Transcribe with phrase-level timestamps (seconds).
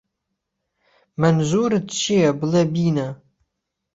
[1.19, 3.07] مهنزوورتچییه بلی بینه